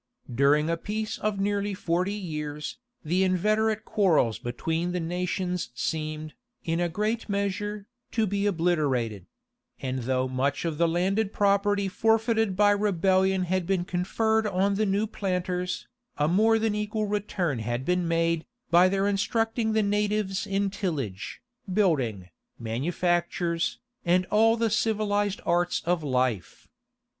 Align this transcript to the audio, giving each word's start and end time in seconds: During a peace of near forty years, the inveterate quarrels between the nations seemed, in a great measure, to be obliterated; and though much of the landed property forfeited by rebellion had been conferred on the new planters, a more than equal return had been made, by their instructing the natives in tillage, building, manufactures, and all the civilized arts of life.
During 0.33 0.67
a 0.67 0.77
peace 0.77 1.19
of 1.19 1.39
near 1.39 1.63
forty 1.75 2.15
years, 2.15 2.79
the 3.05 3.23
inveterate 3.23 3.85
quarrels 3.85 4.39
between 4.39 4.93
the 4.93 4.99
nations 4.99 5.69
seemed, 5.75 6.33
in 6.63 6.79
a 6.79 6.89
great 6.89 7.29
measure, 7.29 7.85
to 8.13 8.25
be 8.25 8.47
obliterated; 8.47 9.27
and 9.79 9.99
though 9.99 10.27
much 10.27 10.65
of 10.65 10.79
the 10.79 10.87
landed 10.87 11.31
property 11.31 11.87
forfeited 11.87 12.55
by 12.57 12.71
rebellion 12.71 13.43
had 13.43 13.67
been 13.67 13.85
conferred 13.85 14.47
on 14.47 14.73
the 14.73 14.87
new 14.87 15.05
planters, 15.05 15.87
a 16.17 16.27
more 16.27 16.57
than 16.57 16.73
equal 16.73 17.05
return 17.05 17.59
had 17.59 17.85
been 17.85 18.07
made, 18.07 18.47
by 18.71 18.89
their 18.89 19.07
instructing 19.07 19.73
the 19.73 19.83
natives 19.83 20.47
in 20.47 20.71
tillage, 20.71 21.43
building, 21.71 22.29
manufactures, 22.57 23.77
and 24.03 24.25
all 24.31 24.57
the 24.57 24.71
civilized 24.71 25.41
arts 25.45 25.79
of 25.85 26.01
life. 26.03 26.67